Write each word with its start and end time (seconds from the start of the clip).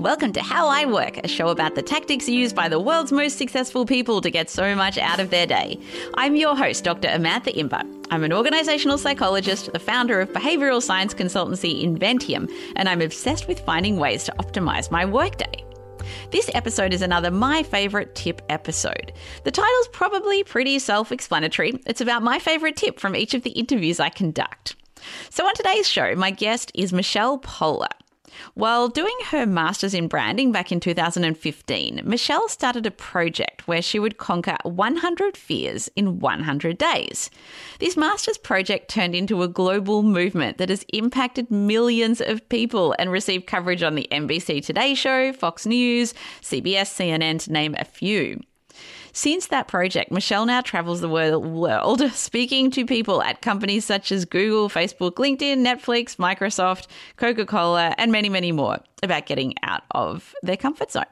Welcome 0.00 0.32
to 0.32 0.40
How 0.40 0.66
I 0.66 0.86
Work, 0.86 1.18
a 1.18 1.28
show 1.28 1.48
about 1.48 1.74
the 1.74 1.82
tactics 1.82 2.26
used 2.26 2.56
by 2.56 2.70
the 2.70 2.80
world's 2.80 3.12
most 3.12 3.36
successful 3.36 3.84
people 3.84 4.22
to 4.22 4.30
get 4.30 4.48
so 4.48 4.74
much 4.74 4.96
out 4.96 5.20
of 5.20 5.28
their 5.28 5.44
day. 5.44 5.78
I'm 6.14 6.36
your 6.36 6.56
host, 6.56 6.84
Dr. 6.84 7.08
Amantha 7.08 7.54
Imber. 7.54 7.82
I'm 8.10 8.24
an 8.24 8.32
organizational 8.32 8.96
psychologist, 8.96 9.70
the 9.74 9.78
founder 9.78 10.22
of 10.22 10.30
behavioral 10.30 10.80
science 10.80 11.12
consultancy 11.12 11.84
Inventium, 11.84 12.50
and 12.76 12.88
I'm 12.88 13.02
obsessed 13.02 13.46
with 13.46 13.60
finding 13.60 13.98
ways 13.98 14.24
to 14.24 14.32
optimize 14.38 14.90
my 14.90 15.04
workday. 15.04 15.66
This 16.30 16.48
episode 16.54 16.94
is 16.94 17.02
another 17.02 17.30
My 17.30 17.62
Favorite 17.62 18.14
Tip 18.14 18.40
episode. 18.48 19.12
The 19.44 19.50
title's 19.50 19.88
probably 19.88 20.44
pretty 20.44 20.78
self 20.78 21.12
explanatory. 21.12 21.78
It's 21.84 22.00
about 22.00 22.22
my 22.22 22.38
favorite 22.38 22.76
tip 22.76 22.98
from 22.98 23.14
each 23.14 23.34
of 23.34 23.42
the 23.42 23.50
interviews 23.50 24.00
I 24.00 24.08
conduct. 24.08 24.76
So, 25.28 25.46
on 25.46 25.52
today's 25.52 25.86
show, 25.86 26.14
my 26.14 26.30
guest 26.30 26.72
is 26.74 26.90
Michelle 26.90 27.38
Poler. 27.38 27.88
While 28.54 28.88
doing 28.88 29.16
her 29.30 29.46
master's 29.46 29.94
in 29.94 30.08
branding 30.08 30.52
back 30.52 30.72
in 30.72 30.80
2015, 30.80 32.02
Michelle 32.04 32.48
started 32.48 32.86
a 32.86 32.90
project 32.90 33.66
where 33.68 33.82
she 33.82 33.98
would 33.98 34.18
conquer 34.18 34.56
100 34.62 35.36
fears 35.36 35.88
in 35.96 36.18
100 36.20 36.78
days. 36.78 37.30
This 37.78 37.96
master's 37.96 38.38
project 38.38 38.90
turned 38.90 39.14
into 39.14 39.42
a 39.42 39.48
global 39.48 40.02
movement 40.02 40.58
that 40.58 40.68
has 40.68 40.84
impacted 40.92 41.50
millions 41.50 42.20
of 42.20 42.48
people 42.48 42.94
and 42.98 43.10
received 43.10 43.46
coverage 43.46 43.82
on 43.82 43.94
the 43.94 44.08
NBC 44.10 44.64
Today 44.64 44.94
Show, 44.94 45.32
Fox 45.32 45.66
News, 45.66 46.14
CBS, 46.42 46.90
CNN, 46.90 47.40
to 47.44 47.52
name 47.52 47.74
a 47.78 47.84
few. 47.84 48.40
Since 49.12 49.48
that 49.48 49.68
project, 49.68 50.10
Michelle 50.10 50.46
now 50.46 50.60
travels 50.60 51.00
the 51.00 51.08
world 51.08 52.02
speaking 52.12 52.70
to 52.72 52.84
people 52.84 53.22
at 53.22 53.42
companies 53.42 53.84
such 53.84 54.12
as 54.12 54.24
Google, 54.24 54.68
Facebook, 54.68 55.14
LinkedIn, 55.14 55.58
Netflix, 55.58 56.16
Microsoft, 56.16 56.86
Coca 57.16 57.46
Cola, 57.46 57.94
and 57.98 58.12
many, 58.12 58.28
many 58.28 58.52
more 58.52 58.78
about 59.02 59.26
getting 59.26 59.54
out 59.62 59.82
of 59.92 60.34
their 60.42 60.56
comfort 60.56 60.92
zone. 60.92 61.04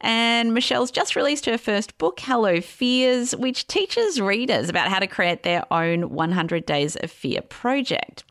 And 0.00 0.52
Michelle's 0.52 0.90
just 0.90 1.16
released 1.16 1.46
her 1.46 1.56
first 1.56 1.96
book, 1.98 2.20
Hello 2.20 2.60
Fears, 2.60 3.34
which 3.34 3.66
teaches 3.66 4.20
readers 4.20 4.68
about 4.68 4.88
how 4.88 4.98
to 4.98 5.06
create 5.06 5.44
their 5.44 5.64
own 5.72 6.10
100 6.10 6.66
Days 6.66 6.96
of 6.96 7.10
Fear 7.10 7.42
project. 7.42 8.24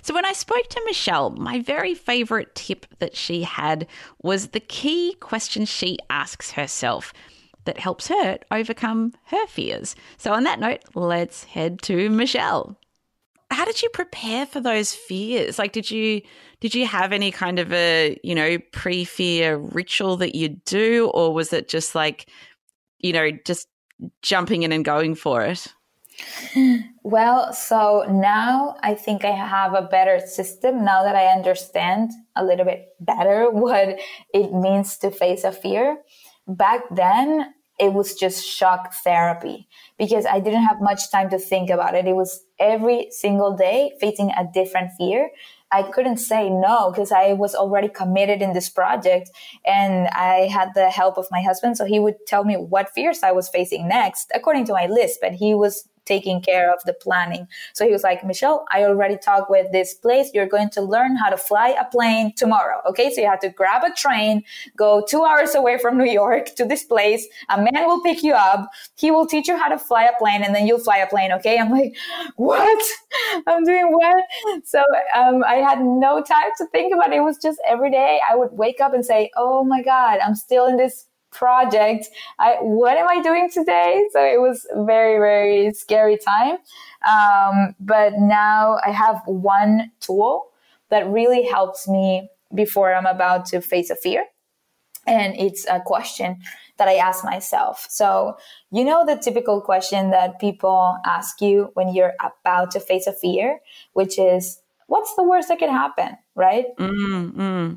So, 0.00 0.14
when 0.14 0.24
I 0.24 0.32
spoke 0.32 0.68
to 0.68 0.82
Michelle, 0.86 1.30
my 1.30 1.60
very 1.60 1.94
favorite 1.94 2.54
tip 2.54 2.86
that 3.00 3.16
she 3.16 3.42
had 3.42 3.86
was 4.22 4.48
the 4.48 4.60
key 4.60 5.16
question 5.20 5.66
she 5.66 5.98
asks 6.08 6.52
herself 6.52 7.12
that 7.68 7.78
helps 7.78 8.08
her 8.08 8.38
overcome 8.50 9.12
her 9.26 9.46
fears. 9.46 9.94
So, 10.16 10.32
on 10.32 10.44
that 10.44 10.58
note, 10.58 10.80
let's 10.94 11.44
head 11.44 11.82
to 11.82 12.08
Michelle. 12.08 12.78
How 13.50 13.66
did 13.66 13.82
you 13.82 13.90
prepare 13.90 14.46
for 14.46 14.60
those 14.60 14.94
fears? 14.94 15.58
Like, 15.58 15.72
did 15.72 15.90
you 15.90 16.22
did 16.60 16.74
you 16.74 16.86
have 16.86 17.12
any 17.12 17.30
kind 17.30 17.58
of 17.58 17.70
a 17.70 18.18
you 18.24 18.34
know 18.34 18.56
pre 18.72 19.04
fear 19.04 19.58
ritual 19.58 20.16
that 20.16 20.34
you 20.34 20.48
do, 20.48 21.10
or 21.12 21.34
was 21.34 21.52
it 21.52 21.68
just 21.68 21.94
like 21.94 22.30
you 23.00 23.12
know 23.12 23.30
just 23.44 23.68
jumping 24.22 24.62
in 24.62 24.72
and 24.72 24.84
going 24.84 25.14
for 25.14 25.44
it? 25.44 25.68
Well, 27.04 27.54
so 27.54 28.04
now 28.06 28.76
I 28.82 28.94
think 28.94 29.24
I 29.24 29.30
have 29.30 29.72
a 29.72 29.80
better 29.80 30.20
system 30.20 30.84
now 30.84 31.04
that 31.04 31.16
I 31.16 31.28
understand 31.28 32.10
a 32.36 32.44
little 32.44 32.66
bit 32.66 32.88
better 33.00 33.50
what 33.64 33.98
it 34.34 34.52
means 34.52 34.98
to 34.98 35.10
face 35.10 35.42
a 35.42 35.52
fear. 35.52 36.02
Back 36.46 36.82
then, 36.90 37.54
it 37.78 37.92
was 37.92 38.14
just 38.14 38.44
shock 38.44 38.92
therapy 39.04 39.68
because 39.98 40.26
I 40.26 40.40
didn't 40.40 40.64
have 40.64 40.80
much 40.80 41.10
time 41.10 41.30
to 41.30 41.38
think 41.38 41.70
about 41.70 41.94
it. 41.94 42.06
It 42.06 42.16
was 42.16 42.44
every 42.58 43.08
single 43.10 43.56
day 43.56 43.92
facing 44.00 44.30
a 44.30 44.46
different 44.52 44.90
fear. 44.98 45.30
I 45.70 45.82
couldn't 45.82 46.16
say 46.16 46.48
no 46.48 46.90
because 46.90 47.12
I 47.12 47.34
was 47.34 47.54
already 47.54 47.88
committed 47.88 48.42
in 48.42 48.52
this 48.52 48.68
project 48.68 49.30
and 49.66 50.08
I 50.08 50.48
had 50.50 50.70
the 50.74 50.90
help 50.90 51.18
of 51.18 51.26
my 51.30 51.42
husband. 51.42 51.76
So 51.76 51.84
he 51.84 52.00
would 52.00 52.16
tell 52.26 52.44
me 52.44 52.54
what 52.54 52.90
fears 52.94 53.22
I 53.22 53.32
was 53.32 53.48
facing 53.48 53.86
next 53.86 54.30
according 54.34 54.64
to 54.66 54.72
my 54.72 54.86
list, 54.86 55.18
but 55.20 55.32
he 55.32 55.54
was 55.54 55.88
taking 56.08 56.40
care 56.40 56.72
of 56.72 56.80
the 56.86 56.94
planning. 56.94 57.46
So 57.74 57.84
he 57.84 57.92
was 57.92 58.02
like, 58.02 58.24
Michelle, 58.24 58.64
I 58.72 58.84
already 58.84 59.18
talked 59.18 59.50
with 59.50 59.70
this 59.70 59.94
place. 59.94 60.30
You're 60.32 60.46
going 60.46 60.70
to 60.70 60.80
learn 60.80 61.16
how 61.16 61.28
to 61.28 61.36
fly 61.36 61.68
a 61.78 61.84
plane 61.84 62.32
tomorrow. 62.34 62.80
Okay. 62.88 63.12
So 63.12 63.20
you 63.20 63.28
have 63.28 63.40
to 63.40 63.50
grab 63.50 63.84
a 63.84 63.92
train, 63.94 64.42
go 64.76 65.04
two 65.06 65.22
hours 65.22 65.54
away 65.54 65.78
from 65.78 65.98
New 65.98 66.10
York 66.10 66.54
to 66.56 66.64
this 66.64 66.82
place. 66.82 67.26
A 67.50 67.58
man 67.58 67.86
will 67.86 68.02
pick 68.02 68.22
you 68.22 68.32
up. 68.32 68.70
He 68.96 69.10
will 69.10 69.26
teach 69.26 69.48
you 69.48 69.56
how 69.56 69.68
to 69.68 69.78
fly 69.78 70.04
a 70.04 70.18
plane 70.18 70.42
and 70.42 70.54
then 70.54 70.66
you'll 70.66 70.78
fly 70.78 70.96
a 70.96 71.06
plane. 71.06 71.32
Okay. 71.32 71.58
I'm 71.58 71.70
like, 71.70 71.94
what? 72.36 72.82
I'm 73.46 73.64
doing 73.64 73.92
what? 73.92 74.24
So 74.64 74.82
um, 75.14 75.44
I 75.44 75.56
had 75.56 75.80
no 75.82 76.22
time 76.22 76.50
to 76.58 76.66
think 76.66 76.94
about 76.94 77.12
it. 77.12 77.16
It 77.16 77.20
was 77.20 77.36
just 77.36 77.60
every 77.66 77.90
day 77.90 78.20
I 78.30 78.34
would 78.34 78.52
wake 78.52 78.80
up 78.80 78.94
and 78.94 79.04
say, 79.04 79.30
oh 79.36 79.62
my 79.64 79.82
God, 79.82 80.20
I'm 80.24 80.34
still 80.34 80.66
in 80.66 80.76
this 80.78 81.04
project. 81.38 82.08
I, 82.38 82.56
what 82.60 82.98
am 82.98 83.08
I 83.08 83.22
doing 83.22 83.48
today? 83.50 84.04
So 84.12 84.20
it 84.20 84.40
was 84.40 84.66
very, 84.74 85.18
very 85.18 85.72
scary 85.72 86.18
time. 86.18 86.58
Um, 87.08 87.74
but 87.78 88.14
now 88.18 88.78
I 88.84 88.90
have 88.90 89.22
one 89.26 89.92
tool 90.00 90.48
that 90.90 91.06
really 91.08 91.44
helps 91.46 91.86
me 91.86 92.28
before 92.54 92.94
I'm 92.94 93.06
about 93.06 93.46
to 93.46 93.60
face 93.60 93.90
a 93.90 93.96
fear. 93.96 94.24
And 95.06 95.34
it's 95.36 95.66
a 95.68 95.80
question 95.80 96.40
that 96.76 96.88
I 96.88 96.96
ask 96.96 97.24
myself. 97.24 97.86
So, 97.88 98.36
you 98.70 98.84
know, 98.84 99.06
the 99.06 99.16
typical 99.16 99.60
question 99.60 100.10
that 100.10 100.38
people 100.38 100.98
ask 101.04 101.40
you 101.40 101.70
when 101.74 101.94
you're 101.94 102.14
about 102.20 102.70
to 102.72 102.80
face 102.80 103.06
a 103.06 103.12
fear, 103.12 103.60
which 103.94 104.18
is, 104.18 104.60
what's 104.86 105.14
the 105.14 105.22
worst 105.22 105.48
that 105.48 105.58
can 105.58 105.70
happen? 105.70 106.16
Right? 106.34 106.66
Mm-hmm. 106.78 107.74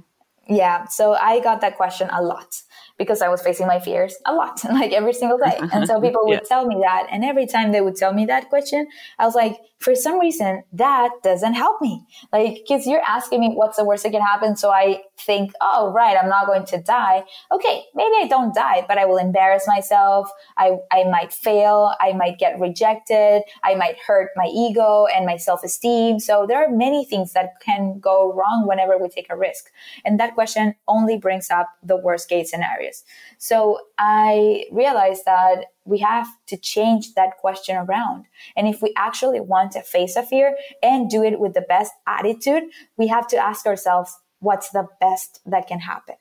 Yeah. 0.48 0.88
So 0.88 1.14
I 1.14 1.40
got 1.40 1.62
that 1.62 1.78
question 1.78 2.10
a 2.12 2.22
lot 2.22 2.62
because 3.02 3.24
I 3.24 3.30
was 3.30 3.42
facing 3.42 3.66
my 3.66 3.80
fears 3.80 4.16
a 4.28 4.34
lot, 4.34 4.64
like 4.80 4.92
every 4.92 5.14
single 5.14 5.40
day. 5.40 5.58
And 5.74 5.88
so 5.88 6.00
people 6.00 6.22
would 6.26 6.42
yeah. 6.44 6.54
tell 6.54 6.68
me 6.68 6.78
that. 6.82 7.08
And 7.12 7.26
every 7.26 7.48
time 7.48 7.72
they 7.72 7.82
would 7.82 7.96
tell 7.96 8.14
me 8.14 8.26
that 8.28 8.50
question, 8.50 8.88
I 9.18 9.26
was 9.26 9.34
like, 9.34 9.58
for 9.80 9.96
some 9.96 10.20
reason, 10.20 10.64
that 10.74 11.10
doesn't 11.24 11.56
help 11.56 11.82
me. 11.82 12.06
Like, 12.32 12.58
because 12.62 12.86
you're 12.86 13.02
asking 13.02 13.40
me 13.40 13.50
what's 13.56 13.78
the 13.78 13.84
worst 13.84 14.04
that 14.04 14.12
can 14.12 14.22
happen. 14.22 14.56
So 14.56 14.70
I 14.70 15.02
think, 15.18 15.54
oh, 15.60 15.92
right, 15.92 16.16
I'm 16.16 16.30
not 16.30 16.46
going 16.46 16.66
to 16.68 16.78
die. 16.84 17.24
Okay, 17.52 17.86
maybe 17.96 18.14
I 18.22 18.28
don't 18.28 18.54
die, 18.54 18.86
but 18.88 19.00
I 19.00 19.06
will 19.06 19.18
embarrass 19.18 19.66
myself. 19.66 20.30
I, 20.58 20.78
I 20.92 21.06
might 21.06 21.34
fail. 21.34 21.96
I 22.00 22.14
might 22.14 22.38
get 22.38 22.60
rejected. 22.60 23.42
I 23.64 23.74
might 23.74 23.98
hurt 24.06 24.30
my 24.36 24.46
ego 24.54 25.08
and 25.08 25.26
my 25.26 25.38
self 25.38 25.64
esteem. 25.64 26.20
So 26.20 26.46
there 26.48 26.64
are 26.64 26.70
many 26.70 27.04
things 27.04 27.34
that 27.34 27.54
can 27.66 28.00
go 28.00 28.32
wrong 28.34 28.68
whenever 28.68 29.00
we 29.00 29.10
take 29.10 29.32
a 29.32 29.36
risk. 29.36 29.72
And 30.06 30.20
that 30.20 30.36
question 30.36 30.76
only 30.88 31.18
brings 31.18 31.50
up 31.50 31.70
the 31.82 31.98
worst 31.98 32.30
case 32.30 32.54
So 33.38 33.80
I 33.98 34.66
realized 34.72 35.24
that 35.26 35.66
we 35.86 36.00
have 36.00 36.28
to 36.48 36.58
change 36.58 37.14
that 37.16 37.38
question 37.38 37.76
around. 37.76 38.26
And 38.56 38.68
if 38.68 38.82
we 38.82 38.94
actually 38.96 39.40
want 39.40 39.72
to 39.74 39.82
face 39.82 40.16
a 40.16 40.24
fear 40.24 40.56
and 40.82 41.10
do 41.10 41.24
it 41.24 41.40
with 41.40 41.54
the 41.54 41.62
best 41.62 41.94
attitude, 42.08 42.64
we 42.98 43.08
have 43.08 43.28
to 43.28 43.38
ask 43.38 43.66
ourselves, 43.66 44.16
what's 44.40 44.70
the 44.70 44.88
best 45.00 45.40
that 45.46 45.68
can 45.68 45.80
happen? 45.80 46.16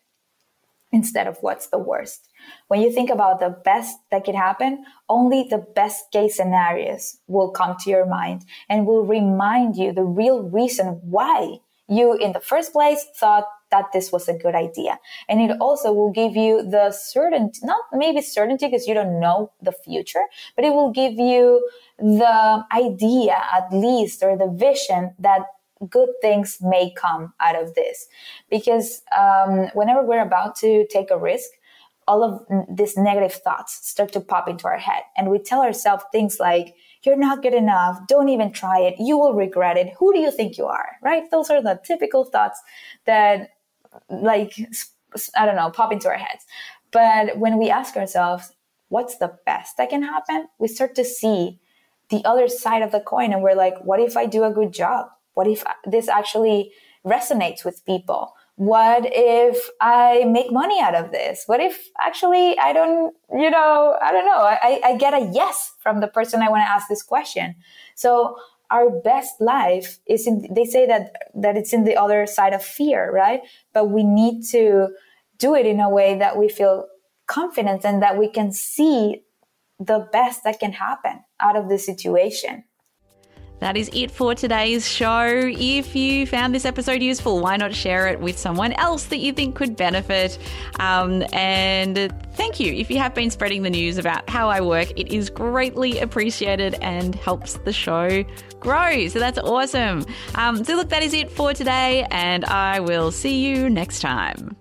Instead 0.92 1.28
of 1.28 1.38
what's 1.40 1.68
the 1.68 1.78
worst. 1.78 2.28
When 2.68 2.80
you 2.80 2.90
think 2.90 3.10
about 3.10 3.38
the 3.38 3.50
best 3.50 3.96
that 4.10 4.24
can 4.24 4.34
happen, 4.34 4.84
only 5.08 5.46
the 5.48 5.64
best 5.74 6.10
case 6.10 6.36
scenarios 6.36 7.18
will 7.28 7.50
come 7.50 7.76
to 7.80 7.90
your 7.90 8.06
mind 8.06 8.44
and 8.68 8.86
will 8.86 9.06
remind 9.06 9.76
you 9.76 9.92
the 9.92 10.02
real 10.02 10.42
reason 10.42 11.00
why 11.02 11.60
you 11.90 12.14
in 12.14 12.32
the 12.32 12.40
first 12.40 12.72
place 12.72 13.04
thought 13.16 13.44
that 13.70 13.86
this 13.92 14.10
was 14.12 14.28
a 14.28 14.34
good 14.34 14.54
idea. 14.54 14.98
And 15.28 15.40
it 15.40 15.56
also 15.60 15.92
will 15.92 16.10
give 16.10 16.36
you 16.36 16.62
the 16.62 16.92
certainty, 16.92 17.60
not 17.62 17.82
maybe 17.92 18.20
certainty 18.20 18.66
because 18.66 18.86
you 18.86 18.94
don't 18.94 19.20
know 19.20 19.52
the 19.60 19.72
future, 19.72 20.24
but 20.56 20.64
it 20.64 20.70
will 20.70 20.90
give 20.90 21.14
you 21.14 21.68
the 21.98 22.64
idea 22.72 23.36
at 23.52 23.72
least 23.72 24.22
or 24.22 24.36
the 24.36 24.48
vision 24.48 25.14
that 25.18 25.42
good 25.88 26.10
things 26.20 26.58
may 26.60 26.92
come 26.92 27.32
out 27.40 27.60
of 27.60 27.74
this. 27.74 28.06
Because 28.50 29.02
um, 29.16 29.68
whenever 29.74 30.04
we're 30.04 30.22
about 30.22 30.56
to 30.56 30.86
take 30.88 31.10
a 31.10 31.18
risk, 31.18 31.50
all 32.10 32.22
of 32.28 32.32
these 32.78 32.96
negative 32.96 33.34
thoughts 33.46 33.72
start 33.88 34.10
to 34.12 34.20
pop 34.20 34.48
into 34.48 34.66
our 34.66 34.78
head. 34.88 35.02
And 35.16 35.30
we 35.30 35.38
tell 35.38 35.62
ourselves 35.62 36.04
things 36.10 36.40
like, 36.40 36.74
you're 37.04 37.22
not 37.28 37.42
good 37.44 37.54
enough. 37.54 37.94
Don't 38.08 38.28
even 38.28 38.50
try 38.52 38.78
it. 38.80 38.94
You 38.98 39.16
will 39.16 39.34
regret 39.34 39.76
it. 39.82 39.94
Who 39.98 40.12
do 40.12 40.18
you 40.18 40.32
think 40.32 40.58
you 40.58 40.66
are? 40.66 40.90
Right? 41.02 41.30
Those 41.30 41.50
are 41.50 41.62
the 41.62 41.80
typical 41.90 42.24
thoughts 42.24 42.60
that 43.06 43.50
like 44.08 44.52
I 45.36 45.46
don't 45.46 45.56
know, 45.56 45.70
pop 45.70 45.92
into 45.92 46.08
our 46.08 46.16
heads. 46.16 46.44
But 46.90 47.38
when 47.38 47.58
we 47.58 47.70
ask 47.70 47.96
ourselves, 47.96 48.52
what's 48.88 49.16
the 49.18 49.38
best 49.46 49.76
that 49.76 49.90
can 49.90 50.02
happen? 50.02 50.48
We 50.58 50.68
start 50.68 50.94
to 50.96 51.04
see 51.04 51.60
the 52.10 52.24
other 52.24 52.48
side 52.48 52.82
of 52.82 52.92
the 52.92 53.00
coin 53.00 53.32
and 53.32 53.42
we're 53.42 53.54
like, 53.54 53.76
what 53.84 54.00
if 54.00 54.16
I 54.16 54.26
do 54.26 54.44
a 54.44 54.52
good 54.52 54.72
job? 54.72 55.06
What 55.34 55.46
if 55.46 55.64
uh, 55.66 55.74
this 55.86 56.08
actually 56.08 56.72
resonates 57.04 57.64
with 57.64 57.84
people? 57.86 58.34
What 58.60 59.04
if 59.06 59.70
I 59.80 60.24
make 60.24 60.52
money 60.52 60.82
out 60.82 60.94
of 60.94 61.12
this? 61.12 61.44
What 61.46 61.60
if 61.60 61.88
actually 61.98 62.58
I 62.58 62.74
don't, 62.74 63.14
you 63.32 63.48
know, 63.48 63.96
I 64.02 64.12
don't 64.12 64.26
know, 64.26 64.36
I, 64.36 64.80
I 64.84 64.96
get 64.98 65.14
a 65.14 65.30
yes 65.32 65.72
from 65.78 66.00
the 66.00 66.08
person 66.08 66.42
I 66.42 66.50
want 66.50 66.60
to 66.64 66.68
ask 66.68 66.86
this 66.86 67.02
question. 67.02 67.54
So 67.94 68.36
our 68.70 68.90
best 68.90 69.40
life 69.40 69.98
is 70.06 70.26
in 70.26 70.46
they 70.54 70.66
say 70.66 70.86
that 70.86 71.12
that 71.34 71.56
it's 71.56 71.72
in 71.72 71.84
the 71.84 71.96
other 71.96 72.24
side 72.26 72.52
of 72.52 72.62
fear 72.62 73.10
right 73.10 73.40
but 73.72 73.86
we 73.90 74.04
need 74.04 74.44
to 74.44 74.90
do 75.38 75.56
it 75.56 75.66
in 75.66 75.80
a 75.80 75.90
way 75.90 76.16
that 76.16 76.36
we 76.36 76.48
feel 76.48 76.86
confident 77.26 77.84
and 77.84 78.00
that 78.02 78.16
we 78.16 78.28
can 78.28 78.52
see 78.52 79.22
the 79.80 80.06
best 80.12 80.44
that 80.44 80.60
can 80.60 80.72
happen 80.72 81.24
out 81.40 81.56
of 81.56 81.68
the 81.68 81.78
situation. 81.78 82.64
That 83.60 83.76
is 83.76 83.90
it 83.92 84.10
for 84.10 84.34
today's 84.34 84.88
show. 84.88 85.26
If 85.26 85.94
you 85.94 86.26
found 86.26 86.54
this 86.54 86.64
episode 86.64 87.02
useful, 87.02 87.40
why 87.40 87.56
not 87.56 87.74
share 87.74 88.08
it 88.08 88.18
with 88.18 88.38
someone 88.38 88.72
else 88.72 89.04
that 89.06 89.18
you 89.18 89.32
think 89.32 89.54
could 89.54 89.76
benefit? 89.76 90.38
Um, 90.78 91.22
and 91.32 92.12
thank 92.32 92.58
you 92.58 92.72
if 92.72 92.90
you 92.90 92.98
have 92.98 93.14
been 93.14 93.30
spreading 93.30 93.62
the 93.62 93.70
news 93.70 93.98
about 93.98 94.28
how 94.28 94.48
I 94.48 94.62
work. 94.62 94.90
It 94.96 95.12
is 95.12 95.28
greatly 95.28 95.98
appreciated 95.98 96.74
and 96.80 97.14
helps 97.14 97.54
the 97.58 97.72
show 97.72 98.24
grow. 98.60 99.08
So 99.08 99.18
that's 99.18 99.38
awesome. 99.38 100.06
Um, 100.36 100.64
so, 100.64 100.74
look, 100.76 100.88
that 100.88 101.02
is 101.02 101.12
it 101.12 101.30
for 101.30 101.52
today, 101.52 102.06
and 102.10 102.44
I 102.46 102.80
will 102.80 103.12
see 103.12 103.46
you 103.46 103.68
next 103.68 104.00
time. 104.00 104.56